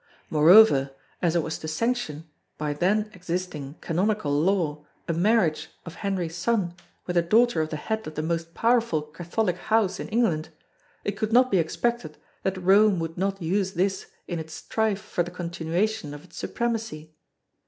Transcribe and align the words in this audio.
Moreover, 0.31 0.95
as 1.21 1.35
it 1.35 1.43
was 1.43 1.59
to 1.59 1.67
sanction 1.67 2.27
by 2.57 2.73
then 2.73 3.11
existing 3.13 3.75
canonical 3.81 4.31
law 4.31 4.83
a 5.07 5.13
marriage 5.13 5.69
of 5.85 5.93
Henry's 6.01 6.35
son 6.35 6.73
with 7.05 7.17
a 7.17 7.21
daughter 7.21 7.61
of 7.61 7.69
the 7.69 7.75
head 7.75 8.07
of 8.07 8.15
the 8.15 8.23
most 8.23 8.55
powerful 8.55 9.03
Catholic 9.03 9.57
House 9.57 9.99
in 9.99 10.09
England, 10.09 10.49
it 11.03 11.15
could 11.17 11.31
not 11.31 11.51
be 11.51 11.59
expected 11.59 12.17
that 12.41 12.57
Rome 12.59 12.97
would 12.97 13.15
not 13.15 13.43
use 13.43 13.73
this 13.73 14.07
in 14.27 14.39
its 14.39 14.55
strife 14.55 15.01
for 15.03 15.23
the 15.23 15.29
continuation 15.29 16.15
of 16.15 16.23
its 16.23 16.35
supremacy. 16.37 17.13